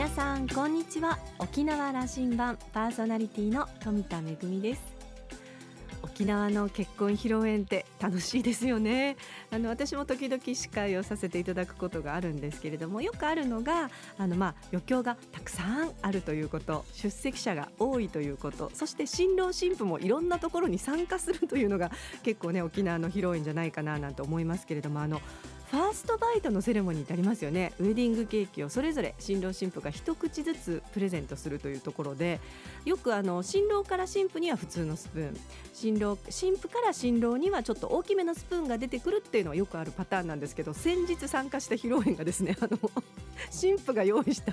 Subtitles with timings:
[0.00, 1.18] 皆さんこんにちは。
[1.38, 4.80] 沖縄羅針盤パーソナリティの富田恵です。
[6.02, 9.18] 沖縄の結婚披露宴って楽しいですよね。
[9.50, 21.90] あの私も時々司会をさせていただくことがあるんですけれどもよくあるのがあのまあ余興がたくさんあるということ出席者が多いということそして新郎新婦もいろんなところに参加するというのが
[22.22, 25.20] 結構ね沖縄の披露宴じゃないかななんて思いますけれどもあの
[25.70, 27.72] ファーストバイトのセレモニーってありますよね。
[27.78, 32.40] ウェディングケーキをそれぞれ新郎新婦が一口ずつプレゼントするというところで
[32.84, 35.40] よくあの新郎から新婦には普通のスプーン。
[35.72, 42.76] 新郎新婦から新郎にはちょっと大きめのスプーンが出てくるっていうのはよくあるパターンなんですけど先日参加した披露宴がですねあの
[43.50, 44.52] 新婦が用意した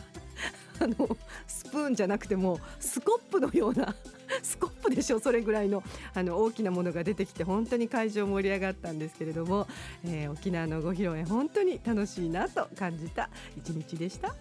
[0.80, 3.96] あのスプーンじゃなくてもスコップのような
[4.44, 5.84] スコップでしょそれぐらいの
[6.14, 9.68] あの大きなものが出てきて本当に会場盛り上がったんですけれども、
[10.06, 14.36] えー、沖縄のご披露宴本当に楽しいなと感じた一日でした。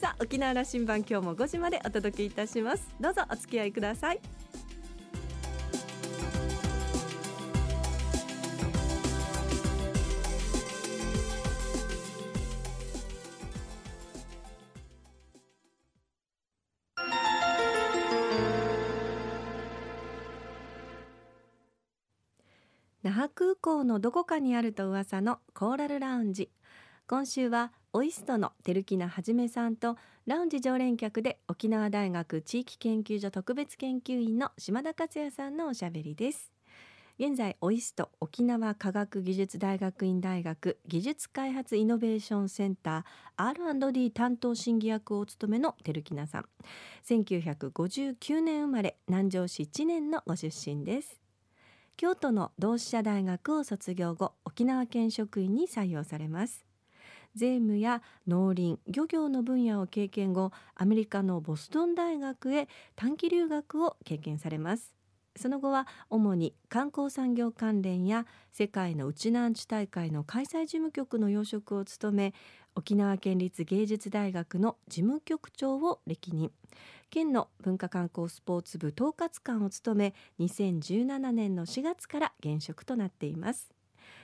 [0.00, 2.88] さあ沖縄羅針盤今日も5時までお届けいたします。
[3.00, 4.20] どうぞお付き合いください。
[23.64, 26.50] 港のどこかにあると噂のコーラルラウンジ。
[27.06, 36.52] 今週はオイストの照木名はじめさんとラウンジ常連客で沖縄大学地域研究所特別研究員の島田克也さんのおしゃべりです。
[37.18, 43.42] 現在オイスト沖縄科学技術大学院大学技術開発イノベーションセンター
[43.88, 46.44] R&D 担当審議役をお務めの照木名さん。
[47.08, 51.23] 1959年生まれ南城市知念のご出身です。
[51.96, 56.64] 京都の同志社大学を卒業後沖縄県職員に採用されます。
[57.36, 64.94] 税務や農林漁業の分野を経験後アメリカのボストン大学へ短期留学を経験されます。
[65.36, 72.34] その後は主に観光産業関連や世界の内南地大会の開催事務局の要職を務め
[72.76, 76.50] 沖縄県立芸術大学の事務局長を歴任。
[77.10, 83.70] 県の文化観光スポーツ部統括官を務め2017年の4月から現職となっています。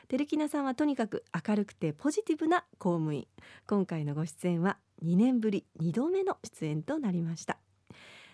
[0.08, 3.28] 照木名さんはとにかく明るくてポジティブな公務員。
[3.66, 7.58] 今回のご出演は2年ぶり2度目の出演となりました。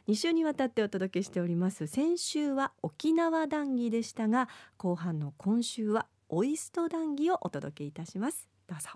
[0.09, 1.87] 2週にわたってお届けしております。
[1.87, 8.49] 先週は沖縄談義でしたが後半の今週はオイスト談義をお届けいたします。
[8.69, 8.91] どうぞ。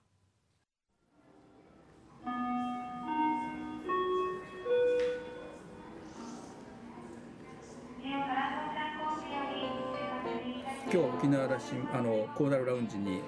[10.93, 13.21] 今日沖縄羅針あのコーダルラウンジに、え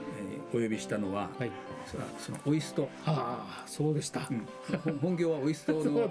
[0.53, 1.50] ー、お呼びしたのは、はい、
[2.19, 2.89] そのオイスト。
[3.06, 6.11] ああそうでした、うん、本業はオイストの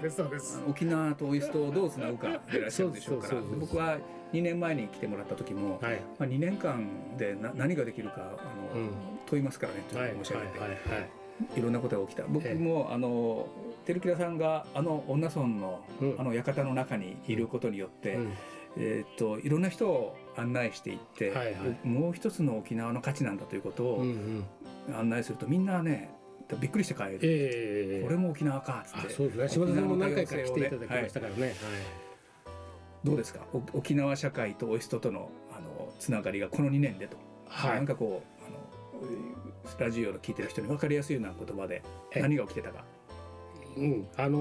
[0.66, 3.40] 沖縄とオイストをどうつなぐかでいらっしゃるでしょうから。
[3.60, 3.98] 僕は
[4.32, 6.86] 2年前に来てもらった時も、はい、まあ、2年間
[7.18, 8.90] でな何ができるかあの、うん、
[9.26, 11.06] 問いますからねと申し上げて、はいはいは
[11.54, 11.60] い、い。
[11.60, 12.24] ろんなことが起きた。
[12.26, 13.46] 僕も、あの
[13.84, 18.32] 照木田さんがあの女村の、うん、あの館の中にいることによって、うん
[18.76, 24.04] えー、っといろんな人を案内していって、はいはい、もう一つの沖縄の価値なんだということを
[24.96, 26.14] 案内するとみんなね
[26.60, 29.14] びっくりして帰る、えー、これも沖縄かっつって。
[29.14, 29.48] そうですね。
[29.48, 31.54] 島田さんも何回か来ていただきましたからね、はい、
[33.04, 33.40] どうですか？
[33.72, 37.16] 沖縄社会とオイストとのあのつながりがこの2年でと、
[37.48, 38.56] はい、なんかこうあの
[39.78, 41.82] ラジオを聞いてる人に分かりやすいような言葉で
[42.16, 42.84] 何が起きてたか。
[43.76, 44.08] うん。
[44.16, 44.38] あの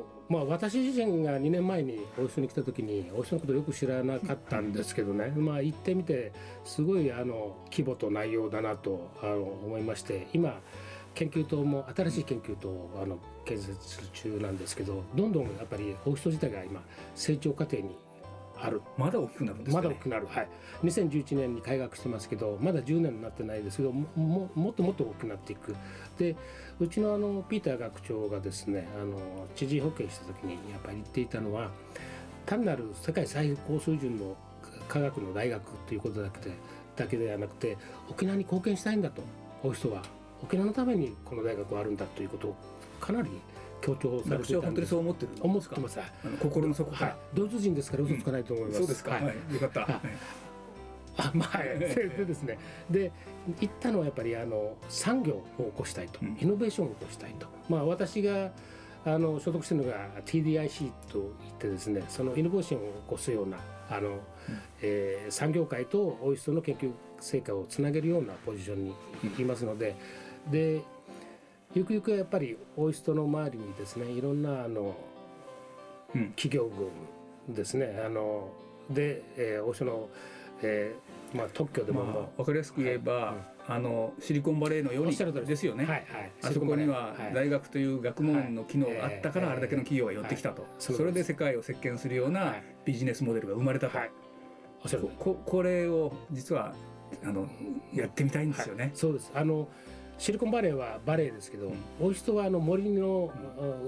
[0.00, 6.32] ーまあ、私自身が2年前に王将に来た時に王将のことよく知らなかったんですけどね、まあ、行ってみて
[6.64, 10.60] すごいあの規模と内容だなとあの思いまして今
[11.14, 16.82] 研究棟も新しい研究棟をあの建設中なんですけどどんどんやっぱり王将自体が今
[17.14, 17.96] 成長過程に
[18.64, 18.80] ある。
[18.96, 20.26] まだ大きくなるんですか、ね、まだ大きくなる。
[20.26, 20.48] はい。
[20.82, 25.76] 2011年に開学してますけどまだ10年になってないですけどもももっともっと大きくなっていく。
[26.18, 26.34] で
[26.80, 31.70] うちのあのピーター学長がですねあの知事保険した時にやっぱり言っていたのは
[32.46, 34.36] 単なる世界最高水準の
[34.88, 36.56] 科学の大学ということだけで
[36.96, 37.76] だけではなくて
[38.08, 39.22] 沖縄に貢献したいんだと
[39.62, 40.02] お人は。
[40.42, 42.56] 沖縄のためにこの大学はあるんだということを
[43.00, 43.30] かなり
[43.84, 45.98] 強調されてた本当にそう思ってる思ってます。
[46.40, 49.90] 心の底から、はい、ドイツ人ですから嘘つかないと思います、うん、そうですか、はい、よかった、はい。
[51.16, 52.58] あまあ、 でですね。
[52.90, 53.12] で
[53.60, 58.52] 行ったのはやっぱりあの産業を起こしたいと、イノベーションを起こしたいと、まあ、私が
[59.04, 63.58] あの所属しているのが TDIC といってですねそのイノベーションを起こすような
[63.90, 64.18] あの、うん、
[64.80, 66.90] えー、産業界とオイストの研究
[67.20, 68.94] 成果をつなげるようなポジションに
[69.38, 69.94] いますので、
[70.46, 70.80] うん、で
[71.74, 74.94] ゆくゆくはやっぱりオイストの周りにですねいろんなあの、
[76.14, 76.70] うん、企業
[77.46, 78.00] 群ですね。
[78.06, 78.48] あの
[78.88, 80.08] で、えー、オイストの、
[80.62, 83.34] えーまあ、特許でも、まあ、分かりやすく言えば、はい
[83.70, 85.66] うん、あのシリコンバレーのようにです。
[85.66, 92.54] よね、はいはい、あそこには大学という学問の機能があったからあれだけの企業が寄ってきたと、それで世界を席巻するような
[92.84, 93.98] ビジネスモデルが生ままれたと、
[95.18, 96.72] ここれを実は
[97.24, 97.48] あの
[97.92, 98.92] やってみたいんですよね。
[98.94, 99.32] そうです。
[99.34, 99.68] あの
[100.18, 103.32] シリコンバレーはバレーですけど、うん、オイストはあの森の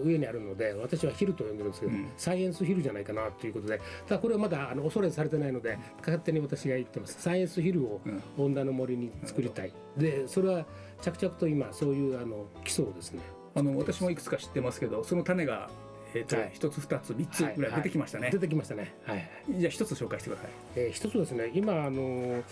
[0.05, 7.21] 上にあるので私はヒルと呼んでるんですけど、うん、サイエンスヒルじゃないかなということでただこれはまだあの恐れされてないので勝手に私が言ってます。
[7.21, 8.01] サイエンスヒルを
[8.37, 10.67] 温暖の森に作りたい、うん、でそれは
[11.01, 13.21] 着々と今そういうあの基礎をですね。
[13.55, 15.71] あの私もいくつか知ってますけどその種が
[16.17, 22.43] えーと一、つ二つ三つぐらい出てきましたね、はいはい、出てきましたね、はい、じゃあ一つ紹介してください、えー、一つですね今あの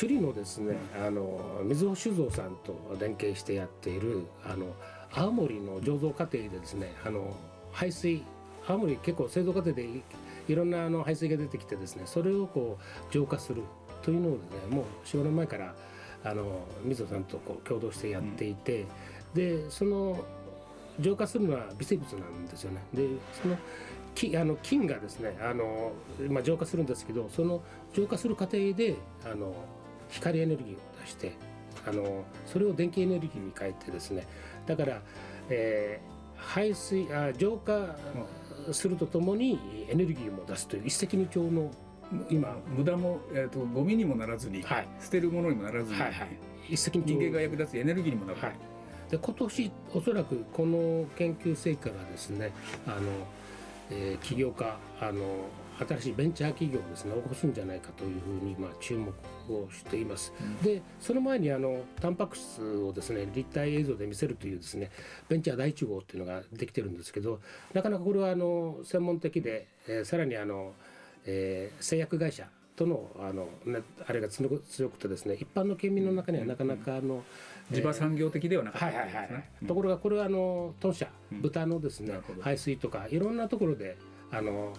[0.00, 4.66] 首里のですね、うん、あの水尾酒造さんと連携してやっているあの
[5.12, 7.34] 青森の醸造過程でですねあの
[7.72, 8.22] 排水
[8.66, 9.88] 青森結構製造過程で
[10.48, 13.62] いろんなあの排水が出てきてですねそれをこう浄化する
[14.02, 15.74] というのをですねもう45年前から
[16.22, 18.88] あの水尾さんとこう共同してやっていて、うん、
[19.34, 20.24] でその
[21.00, 22.82] 浄化するのは微生物なんですよね。
[22.94, 23.08] で
[23.42, 23.56] その
[24.14, 25.92] きあの菌がですねあの、
[26.28, 27.62] まあ、浄化するんですけどその
[27.92, 29.54] 浄化する過程であの
[30.08, 31.32] 光エネルギーを出して
[31.86, 34.26] あのそれを電気エネルギーに変えてですね
[34.66, 35.00] だから、
[35.48, 37.96] えー、排水あ浄化
[38.72, 41.70] するとともにエネルギーも出すという一石二鳥の
[42.28, 46.36] 今無駄も、えーと、ゴミにもならずに、はい、捨てるものにもならずに、はいはい、
[46.68, 48.40] 一石二鳥人間が役立つエネルギーにもなる。
[48.40, 48.69] はい
[49.10, 52.52] で今年おそらくこの研究成果がですね
[52.86, 52.96] あの、
[53.90, 55.22] えー、起業家あの
[55.88, 59.08] 新しいベンチャー企業をですね起こすんじゃないかというふうにまあ注目
[59.48, 60.32] をしています。
[60.38, 64.90] うん、でその前にあのタンパク質をですね立体映像で見せるというですね
[65.28, 67.40] ベンチャー第1号っていうのができてるんですけど
[67.72, 70.72] なかなかこれはあの専門的で、えー、さらにあの、
[71.24, 72.46] えー、製薬会社
[72.76, 77.22] とのあの、ね、あれが強くてですね一般の県民の中にはなかなかあの、うん
[77.70, 78.92] 地場産業的ではなかっ
[79.60, 83.96] たところがこれはあの豚舎、豚のですね排水とかいろんなところで
[84.30, 84.72] あの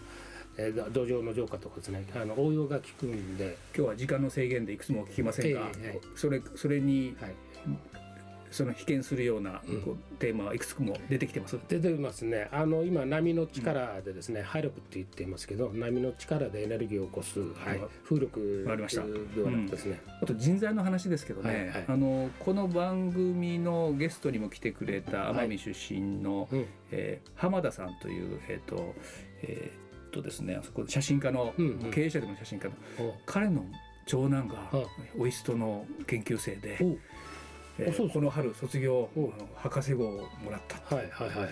[0.57, 3.57] えー、土壌の浄化とかですねあの応用が効くんで。
[3.75, 7.35] 今日は時間の制限でいくつも聞きませんが、えー、それそれに、はい、
[8.51, 11.57] その被験するような、こうテーマはいくつも出てきてます？
[11.69, 12.50] 出てますね。
[12.51, 19.03] あの今波の力でですね、うん、ハイロプって言っていますけど波の力でエネルギーを起こす、はい、風力ありました。
[19.03, 19.07] ね、
[19.38, 19.69] うん、
[20.21, 28.95] あと人材の話ですけどね、はいはい、あのこの番組のゲストにも来てくれた奄美出身の、はい、えー、浜田さんというえっ、ー、と
[29.44, 32.74] えっ、ー、とですねあそこ写真家の、うんうん、経営者でも写真家の、
[33.25, 33.65] 彼の
[34.06, 34.69] 長男が
[35.18, 36.77] オイストの研究生で。
[37.81, 39.10] えー、この春卒業
[39.56, 41.50] 博士号をもらったはいはいはい。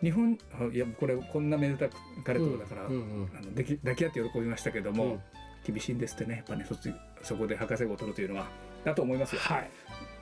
[0.00, 0.38] 日本
[0.72, 5.20] いやこれこんなめでたく彼とだから、うんうんうん、あの抱き抱き合って喜びましたけども、うん、
[5.66, 6.36] 厳しいんですってね。
[6.36, 8.46] やっぱね卒そこで博士号を取るというのは
[8.84, 9.40] だと思いますよ。
[9.40, 9.70] はい、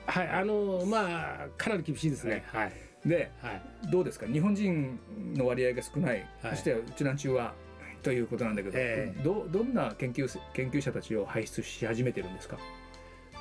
[0.07, 2.43] はい、あのまあかなり厳しいですね。
[2.47, 2.73] はい、
[3.05, 3.61] で、はい、
[3.91, 4.25] どうですか？
[4.25, 4.99] 日本人
[5.35, 7.53] の割合が少ない、はい、そしてうちなんちゅうは
[8.01, 12.57] ということなんだけど、えー、どどんな研究研究者たちを輩出し始めてるんですか？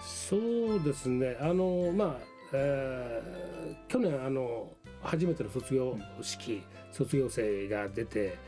[0.07, 1.37] そうですね。
[1.41, 2.17] あのまあ、
[2.53, 4.71] えー、去年あの
[5.03, 8.39] 初めての卒業式、卒業生が出て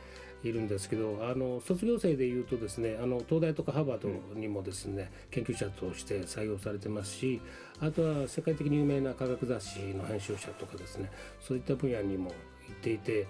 [0.43, 7.41] いるんですけどあの卒業生でいうとですねあの東大とかハーバードにもですね、研究者として採用されてますし
[7.81, 12.31] あとは世界的に有名な科学雑誌の編集者とかですねそういった分野にも
[12.67, 13.27] 行っていて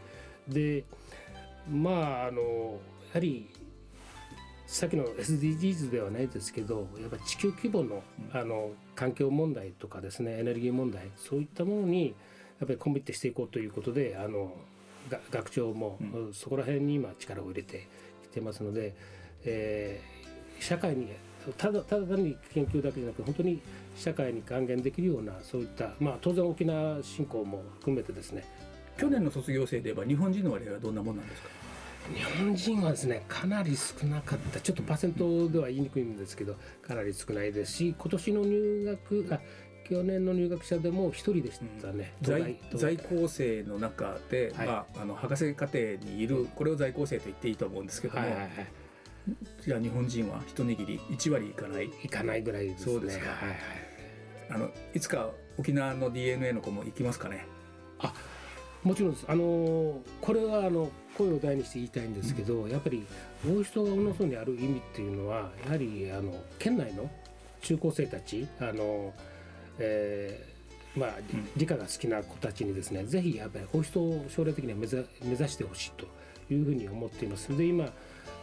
[0.47, 0.83] で
[1.67, 3.49] まああのやはり
[4.71, 12.09] さっきの SDGs ではないですけどやっぱ地球規模のあの環境問題とかですねエネルギー問題そういったものに
[12.59, 14.53] やっぱりコミットしていこうということであの
[15.31, 15.97] 学長も
[16.33, 17.87] そこら辺に今力を入れて
[18.23, 18.93] きてますので、
[19.43, 21.07] えー、社会に
[21.57, 23.59] ただただ単に研究だけじゃなく本当に
[23.95, 28.43] 社会に還元できるようなそういったまあ当然沖縄振興も含めてですね。
[28.99, 31.49] 去年の卒業生で言えば日本人の割合はどんなもんなんですか？
[32.13, 34.59] 日本人はですねかなり少なかった。
[34.59, 39.39] ちょっとパーセントでは言いにくいんですけどかなり少ないですし今年の入学あ
[39.89, 48.49] 去年の入学者でも一人でしたね、うん、在在校生の中で、はい、まあ、あの博士課程にいるこれを在校生と言っていいと思うんですけども、はいはいはい、
[49.65, 51.89] じゃあ日本人は一握り1割いかない。
[52.03, 52.93] いかないぐらいですね。
[52.93, 53.57] そうですか、はいはい、
[54.51, 57.47] あのいつか沖縄の DNA の子も行きますかね。
[57.97, 58.13] あ
[58.83, 59.25] もちろんです。
[59.27, 63.05] あのこれはあの声を大にして言いたいんですけど、うん、やっぱり
[63.45, 67.09] 大人が小野荘にある意味っていうのはやはりあの県内の
[67.61, 69.13] 中高生たちあの、
[69.79, 70.55] え
[70.95, 71.11] まあ、
[71.55, 74.87] 理科が好きな子たちにですね、ぜひやっぱりお人を将来的には目
[75.31, 76.07] 指してほしいと
[76.49, 77.55] いうふうに思っています。
[77.57, 77.91] で今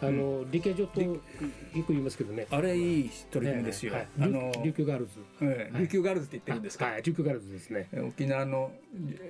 [0.03, 2.47] あの、理系上とよく言いますけどね。
[2.51, 6.85] あれいい取り組みですよ、はい、あの琉球ガールズ、え琉球ガールズって言ってるんですか？
[6.85, 7.03] はい。
[7.03, 7.89] 琉球ガールズですね。
[8.07, 8.73] 沖縄の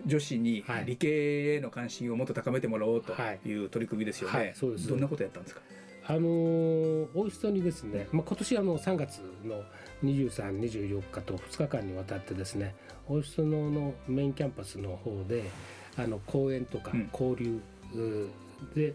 [0.04, 3.12] 女子に理系への関心をもっと高めてもらおうと
[3.45, 3.64] い。
[3.64, 4.88] う取り組みですよね、そうです。
[4.88, 5.61] どんなことやったんですか？
[6.09, 9.64] あのー、オイストにですね、まあ、今年あの3月の
[10.04, 12.76] 23、24日と2日間にわたってですね
[13.09, 15.42] オイストのメインキャンパスの方で
[15.97, 17.61] あの講演とか交流、
[17.95, 18.30] うん、
[18.75, 18.95] で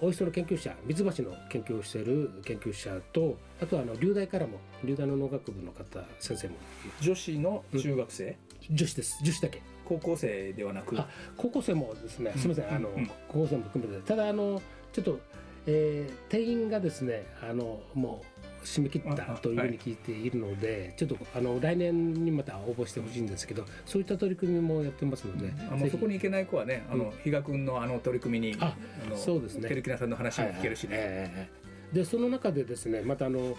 [0.00, 6.56] オイストの研究者三橋の研究をしている研究者とあとはあの流大からも流大の農学部の方先生も
[7.00, 8.36] 女子の中学生、
[8.70, 9.18] うん、女子です。
[9.24, 9.62] 女子だけ。
[9.84, 10.96] 高校生ではなく？
[11.36, 12.90] 高校生もですねすみません、あの、
[13.26, 14.06] 高校生も含めて。
[14.06, 15.18] ただあのちょっと
[15.66, 18.29] えー、定員がですねあのもう
[18.64, 28.74] 締め切ったというふうに聞いているので、はい、ちょっとあの来年にまた応募してほしいんですけどそういった取り組みもやってますので、うん、あのそこに行けない子はねあの、比嘉君のあの取り組みにあ
[29.16, 29.68] そうですね。
[29.68, 30.96] テルキナさんの話も聞けるしね。
[30.96, 31.14] はいはい。
[31.16, 33.56] えー、でその中でですねまたあの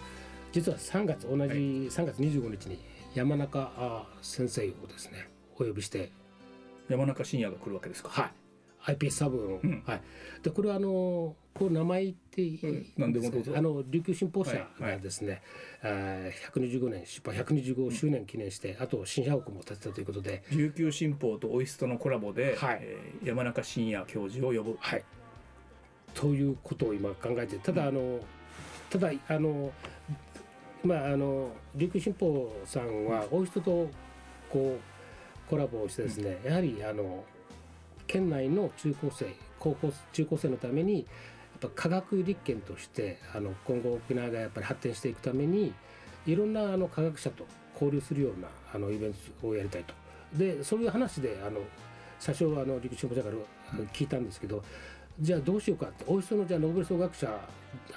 [0.52, 2.78] 実は3月同じ3月25日に
[3.14, 6.12] 山中先生をですねお呼びして
[6.88, 8.08] 山中伸也が来るわけですか。
[8.10, 8.41] はい
[8.86, 10.02] iPS サブの、うん、はい、
[10.42, 15.42] でこれはあのこう名前言っていいですか、あの琉球新報社がですね、
[15.82, 15.98] はいは
[16.28, 20.42] い、125年出版125周年記念して、うん、あと新社屋も建てたということで。
[20.50, 22.78] 琉球新報とオイストのコラボで、はい。
[22.80, 24.76] えー、山中伸也教授を呼ぶ。
[24.80, 25.04] はい、
[26.14, 28.20] ということを今考えてただあの、
[28.88, 29.72] ただあの
[30.84, 33.90] まああの琉球新報さんはオイストと
[34.50, 37.24] こうコラボをしてですね、やはりあの
[38.12, 41.04] 県内の中高生高校中高生のためにやっ
[41.60, 45.72] ぱ科学立憲としてあの今後沖縄がやっぱり発展していくために
[46.26, 49.94] いろんなあの科学者と交流するようなあのイベントをやりたいと。
[50.34, 51.60] でそういう話であの
[52.18, 53.34] 最初あの陸上者から
[53.94, 54.62] 聞いたんですけど
[55.18, 57.28] じゃあどうしようかっておいしそうのじゃあノーベル総学者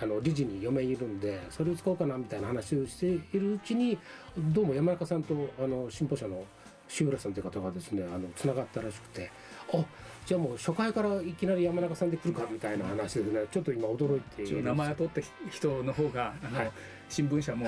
[0.01, 3.97] あの理事に嫁いるんでそれを使おうかなみたいな話をしているうちに
[4.37, 6.43] どうも山中さんとあの進歩者の
[6.87, 9.31] 志浦さんという方がですねあのつながったらしくて
[9.73, 9.83] あ
[10.25, 16.71] じゃあもう初回からいきなり山中さんで来るかみたいな話でねちょっと今驚いて名前を取った人の方があの、はい、
[17.09, 17.67] 新聞社も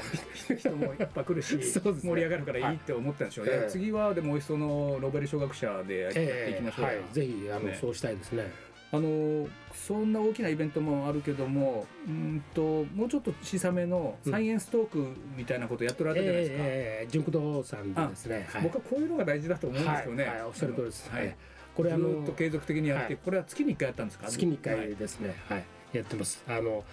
[0.57, 8.51] 人もいっぱい来るし ね、盛り上がるからいいって思ったんでしょうね、はい、次はでもおいしそうのノーベル賞学者でやっていきましょう、えー、はい、ぜひあの、ね、そうしたいですね
[8.91, 21.35] あのそんな大きなイベントもあるけどもうんともうちょっと小さめのサイエンストークみたいなことやってられたじゃないですか、えー、純駆動さんですね、はい、僕はこういうのが大事だと思うんですよね、はい、おっしゃる通りです、はい。
[21.75, 24.27] これあのずっと継続的にやって、はい、これは月に1回やったんですか？
[24.29, 25.63] 月に1回ですね、はい、
[25.93, 26.43] やってます。
[26.47, 26.83] あの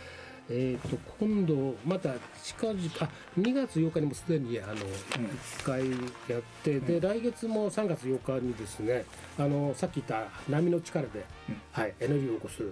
[0.51, 2.11] えーと、今度また
[2.43, 3.09] 近々あ
[3.39, 5.91] 2月8日にもすでにあの、うん、1回
[6.29, 9.05] やって、で来月も3月8日にですね
[9.39, 12.63] あのさっき言った波の力で、うん、はい、エネルギーを起こす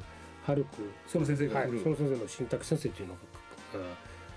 [0.44, 3.20] ハルクその先生が、はい、その先生の新宅先生というのが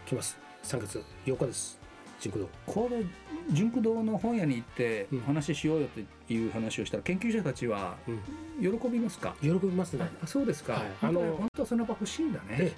[0.05, 0.37] 来ます。
[0.63, 1.85] 3月8日です。
[2.19, 3.03] 純駆動これ
[3.51, 7.97] 純駆動の本屋に行って話しようよという話をしたら、研究者たちは
[8.59, 10.07] 喜びますか、喜びますね。
[10.23, 12.71] あそうですか、はい、あの本当はその場欲しいんだね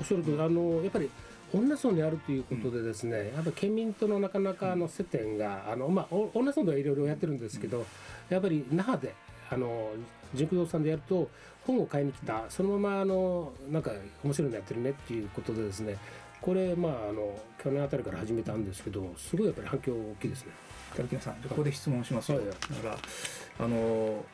[0.00, 1.10] おっしゃるとあのやっぱり
[1.52, 7.84] 女村にあるということでですね、うん、やっぱ県民とのなかなかの接点が、あのまあ女村ではいろいろやってるんですけど、うん、
[8.28, 9.14] やっぱり那覇で
[9.50, 9.90] あの
[10.34, 11.28] 純駆動さんでやると
[11.66, 13.90] 本を買いに来たそのままあのなんか
[14.22, 15.96] 面白いのやってるねっていうことでですね
[16.40, 20.52] これまああの去年あたりから始めたんですけどすごいやっぱり反響大きいですね。
[20.96, 24.24] 田木さんここで質問しますよ、はい、だからあの、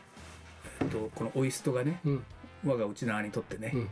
[0.80, 2.24] えっと、このオイストがね、うん、
[2.64, 3.88] 我が内縄にとってね、うん、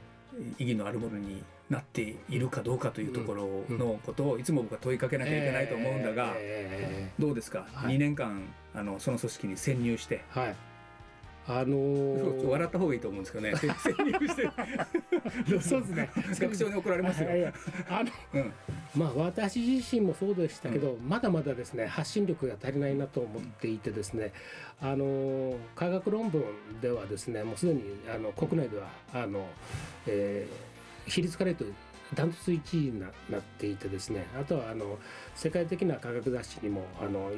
[0.59, 6.35] 意義のあるものになっているかどうかというところのことをいつも僕は問いかけなきゃいけないと思うんだが、
[7.18, 8.42] どうですか、はい、2年間
[8.75, 10.56] あのその組織に潜入して、はい、
[11.47, 13.54] あのー、笑った方がいいと思うんですけどね。
[13.61, 14.50] 潜入して。
[15.61, 16.11] そうですね。
[16.14, 17.28] 学長に怒られますよ、
[17.88, 18.52] あの、うん、
[18.94, 24.33] まあ私自身もそうでしたけど、うん、まだまだですね発信力が足りないなと思っていてですね
[24.80, 26.44] あの科学論文
[26.80, 27.83] ではですねもうすでに
[28.14, 29.47] あの国内ではあの、
[30.06, 30.74] えー、
[31.06, 31.76] 比率から言うと
[32.14, 33.11] ダントツ1位になっ
[33.58, 34.99] ていてですねあとはあの
[35.34, 37.30] 世界的な科学雑誌にもあの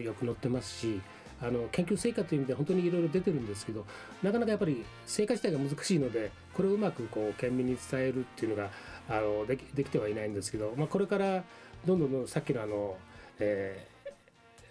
[0.00, 1.00] よく載ってますし
[1.42, 3.84] あの研究成果という意味で本当にいろいろ出てるんですけど
[4.22, 8.70] なかなかやっぱり成果自体が難しいのでこれをうまくこう県民に伝えるっていうのが
[9.08, 11.42] あのできできてはいないんですけど、まあ、これから
[11.84, 12.96] どんどんどんさっきのあの、
[13.40, 13.88] え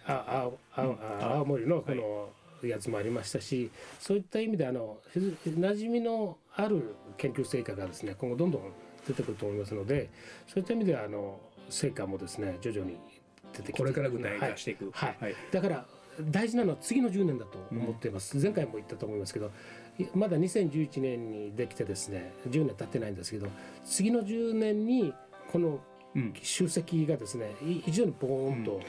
[0.05, 0.81] ー、ああ
[1.21, 2.29] あ青森のこの、
[2.67, 8.61] やつもありましたしそういった意味であの馴染みのある研究成果がですね今後どんどん
[9.07, 10.09] 出てくると思いますので
[10.47, 11.39] そういった意味ではあの
[11.69, 12.97] 成果もですね徐々に
[13.53, 15.85] 出てきてこれから具体化していく、はい、はい、だから
[16.29, 19.51] 大事なのは次の10年だと思っています、うん、前回も言ったと思いますけど
[20.13, 23.47] まだ2011年にできてですね10年経ってないんですけど
[23.85, 25.13] 次の10年に
[25.51, 25.79] この
[26.41, 28.81] 集積がですね、非常にボーンと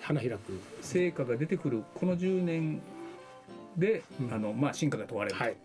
[0.00, 0.38] 花開く、
[0.82, 2.82] 成果が出てくるこの10年
[3.76, 5.56] で、あのまあ、進化が問われる、はい。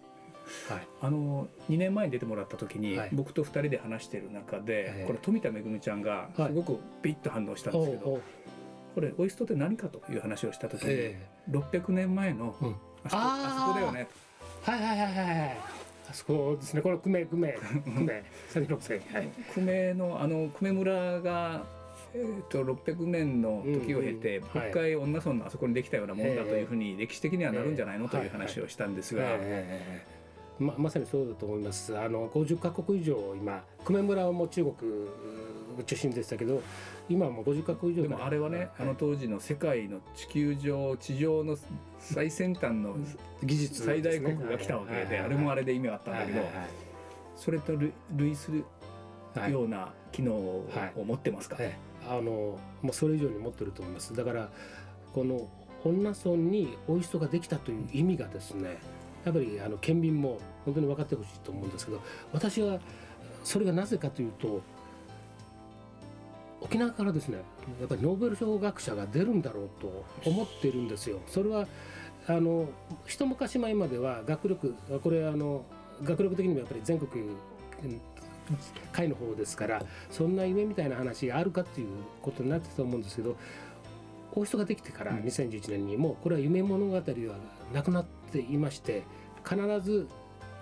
[0.69, 8.21] はい、あの2年前に出てもらった時に、はい、僕と2人で話している中で、これ富田恵ちゃんがすごくビッと反応したんですけど、
[8.93, 12.75] これオイストって何かという話をした時に、えー、600年前の、うん、
[13.05, 14.07] あそこあそこだよね
[14.63, 15.57] はいはいはいはい
[16.09, 16.81] あそこですね。
[16.81, 17.57] これ久米久米。
[17.85, 19.01] 久米 三六世。
[19.13, 19.29] はい。
[19.53, 21.63] 久米のあの久米村が
[22.13, 28.09] えーと、と600年の時を経て、うんうん、もう一回恩納村のあそこにできたようなもんだというふうに歴史的にはなるんじゃないの？
[28.09, 29.37] という話をしたんですが。
[30.59, 31.97] ままさにそうだと思います。
[31.97, 34.75] あの50カ国以上今久米村はもう中国
[35.85, 36.61] 中心でしたけど
[37.09, 41.57] 今もう50カ国以上でもあれはね、はい、あの当時の世界の地球上地上の
[41.99, 42.95] 最先端の
[43.43, 46.41] 技術、最大国が来たわけで、あれもあれで意味があったんだけど、
[47.35, 47.73] それと
[48.15, 48.63] 類する
[49.49, 50.67] ような機能を
[51.05, 51.77] 持ってますか、はい、
[52.09, 54.15] あのもうそれ以上に持ってると思います。
[54.15, 54.49] だから
[55.13, 55.49] この
[55.83, 58.77] 恩納村にオイストができたという意味がですね
[59.25, 62.01] やっぱりあの県民も本当に分かってほしいと思うんですけど
[62.33, 62.79] 私は
[63.43, 64.61] それがなぜかというと
[66.61, 67.37] 沖縄からですね
[67.79, 71.19] やっぱりノーベル賞学者が出るんだろうと思っているんですよ。
[71.27, 71.67] それは
[72.27, 72.69] あの
[73.07, 75.65] 一昔前までは学力これあの
[76.03, 77.25] 学力的にもやっぱり全国
[78.91, 81.87] 会の方ですからそんな夢みたいな話があるかっていう
[82.21, 83.37] ことになってたと思うんですけどこ
[84.37, 87.01] ういう人ができてから2011年にもうこれは夢物語は
[87.73, 89.03] なくなっていまして
[89.43, 90.07] 必ず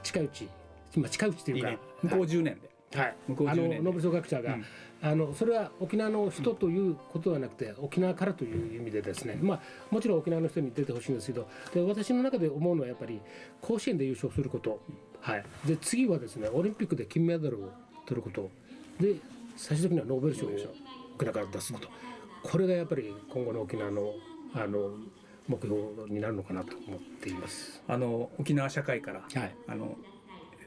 [0.04, 0.48] 近いうち
[0.96, 1.72] 今近いうちというか
[2.04, 2.70] 向こう10年で。
[2.96, 3.76] はい、向こう10年で。
[3.76, 4.66] あのノーベル賞学者が、うん。
[5.02, 13.22] あのそれは沖縄の人ということではなくて、沖縄からという意味でですね、まあ、もちろん沖縄の人に出てほしいんですけどで私の中で思うのはやっぱり
[13.62, 14.82] 甲子園で優勝すること、
[15.22, 17.72] はい、で次はですねオリンピックで金メダルを
[18.06, 18.50] 取ること。
[19.00, 19.16] で
[19.56, 20.50] 最終的にはノーベル賞を
[21.16, 21.90] 沖縄から出すこと
[22.44, 24.14] これがやっぱり今後の沖縄の
[24.54, 24.92] あの
[25.48, 27.82] 目標になるのかなと思っています。
[27.88, 29.98] あの沖縄社会から、はい、あの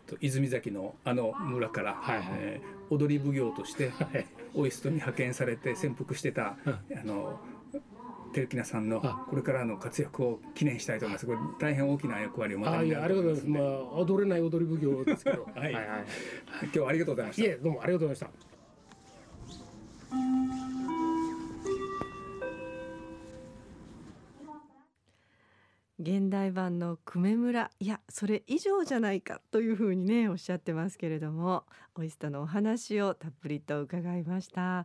[0.06, 3.92] と泉崎のあの村から、はいはい、えー、踊り奉行として
[4.54, 7.40] オイストに派遣されて潜伏してた、あの
[8.32, 11.26] 照木さんのこれからの活躍を記念したいと思います。
[11.26, 13.46] これ大変大きな役割をまたありがとうございます。
[13.46, 13.62] まあ
[14.00, 15.84] 踊れない踊り奉行ですけど、はい、はいはい、
[16.62, 17.42] 今日はありがとうございました。
[17.42, 18.52] いえどうもありがとうございました。
[26.02, 31.64] 現代版の久米村いやそれ以上じゃないかというふうにねおっしゃってますけれども
[31.94, 34.84] オイストのお話をたっぷりと伺いました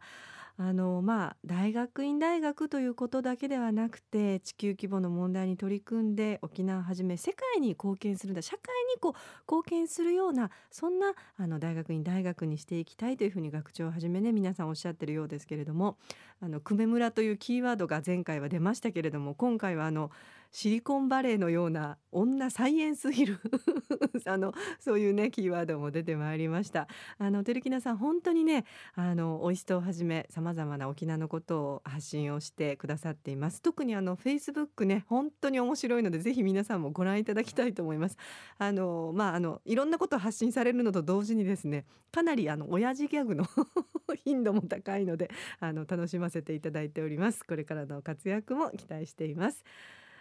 [0.60, 9.14] あのまあ大学院大学ということだけではなくて地球規模の問題に取り組んで沖縄をはじめ世界に貢献するんだ社会にこう
[9.48, 15.98] 貢献するようなそんなあの大学院大学にしていきたいというふうに学長をはじめね皆さんおっしゃってるようですけれども
[16.42, 20.10] あの久米村というキーワードが前回は出ましたけれども今回はあの
[20.52, 23.40] シリコンバレーのような女サイエンスヒル
[24.26, 26.88] あのそういうねキーワードも出てまいりました。
[27.18, 33.62] あの照木菜さん本当にねあのおいしとをはじめさまざまな沖縄のことを発信をしてくださっています。
[33.62, 38.18] 特にあのフェイスブックね本当に面白いのでぜひ皆さんもご覧いただきたいと思います。
[38.58, 43.46] あのまああのいろんなことを発信されるのと同時にですねかなりあの親父ギャグの
[44.24, 45.30] 頻度も高いので
[45.60, 47.44] あの楽しませていただいております。
[47.44, 49.64] これからの活躍も期待しています。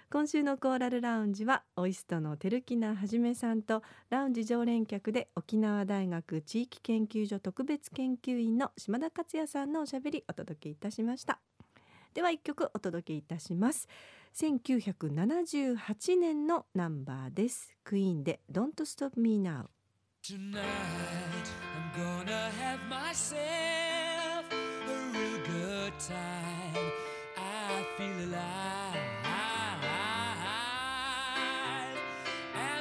[0.09, 11.41] 今週のコーラルラウンジはオイストの照木名はじめさんとラウンジ常連客で沖縄大学地域研究所特別研究員の島田克也さんのおしゃべりお届けいたしました。
[12.15, 13.89] では一曲お届けいたします。
[14.37, 17.75] 1978年のナンバーです。
[17.83, 19.65] クイーンで Don't Stop Me Now
[20.23, 20.63] Tonight
[21.75, 26.93] I'm gonna have myself a real good time.
[27.37, 28.86] I feel alive.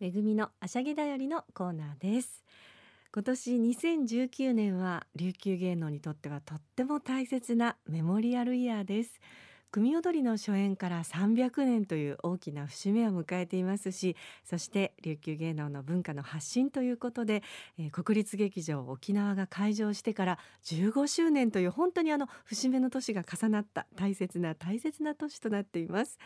[0.00, 2.42] めぐみのあしゃぎだよりのコーナーです。
[3.12, 9.20] 今年2019年は琉球芸能にとってはとっても大切なメモリアルイヤーです。
[9.70, 17.44] 組踊りの初演から300年という大きな節目を迎えていますしそして琉球芸能の文化の発信ということで、
[17.78, 26.18] えー、国立劇場沖縄が開場してから15周年という本当にあの節目の年が重なった大切な大切な年となっています。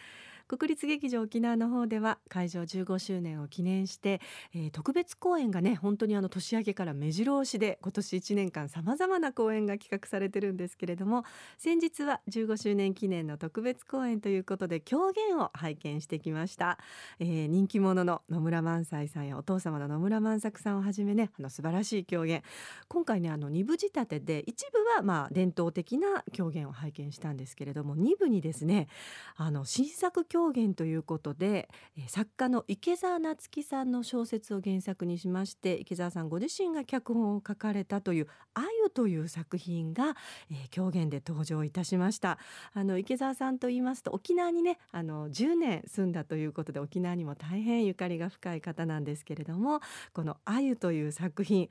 [0.46, 4.20] 国立劇場沖縄の方では会場15周年を記念して、
[4.54, 11.24] えー、特別公演がね本当にあの年明けから目白押しで今年1年間さまざまな公演が企画されてるんですけれども
[11.58, 16.78] 先日は15周年記念の特別公演ということで狂言を拝見してきました、
[17.18, 22.42] えー、人気者の野村萬斎さんやお父様の野村万作さんをはじめねあの素晴らしい狂言。
[22.88, 28.88] 今回ねあの2部仕立てで一部はまあ伝統的な狂言を拝見したんですけれども2部にですね
[29.36, 31.68] あの新作狂言ということで
[32.08, 40.16] 作家の池澤夏樹さんの小説を原作にしまして池澤さんご自身が脚本を書かれたという「あゆ」という作品が、
[40.50, 42.40] えー、狂言で登場いたしました。
[42.72, 49.80] あの池澤さんと言いますと沖縄にねあの10年住んだということで沖縄にも大変ゆかりが深い方なんですけれども
[50.12, 51.70] この「あゆ」という作品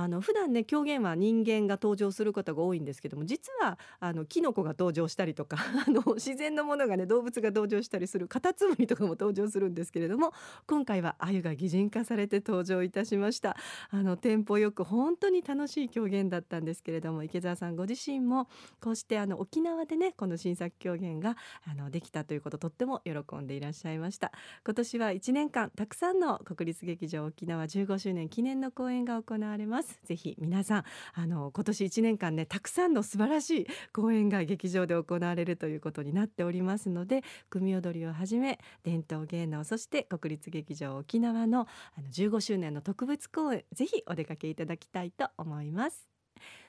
[0.00, 5.56] あの普段ね狂言は人間が登場することが多いんですけども実はあのキノコが登場したりとか
[5.88, 10.32] あの自然のものがね動物が登場したりするカタツムリとかも登場するんですけれども
[10.68, 13.56] 今回は鮎が擬人化されて登場いたしました。
[13.90, 18.48] あのテンポよく本当に楽しい狂言だったんですけれども池澤さんご自身も
[18.80, 24.30] こうしてあの沖縄でねこの新作狂言があのできたということとっても喜んでいらっしゃいました。
[24.64, 29.87] 今年は1年間たくさんの国立劇場沖縄15周年記念の公演が行われます。
[29.88, 30.00] ます。
[30.04, 46.08] ぜひ皆さんあの今年1年間ねたくさんの素晴らしい公演が劇場で行われるということになっておりますので組踊りをはじめ伝統芸能そして国立劇場沖縄のあの15周年の特別公演ぜひお出かけいただきたいと思います。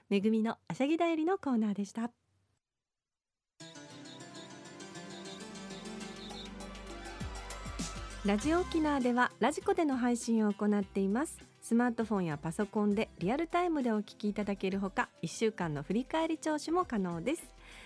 [0.10, 2.12] めぐみのあしゃぎだよりのコーナーでした。
[8.26, 11.49] ラジオ沖縄ではラジコでの配信を行っています。
[11.62, 17.44] スマートフォンやパソコンでリアルタイムでお聞きいただけるほか1週間の振り返り聴取も可能です。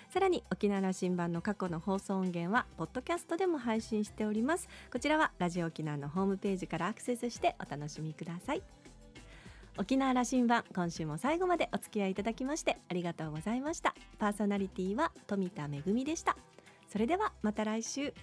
[0.10, 4.70] さらに沖縄羅針盤の過去の放送音源はポッドキャストでも配信しております。
[4.92, 8.62] こちらはラジオ沖縄のホームページからアクセスしてお楽しみください。
[9.78, 13.96] 沖縄羅針盤今週も最後までお付き合いいただきましてありがとうございました。
[14.20, 16.38] パーソナリティは富田恵でした。
[16.90, 18.14] それではまた来週。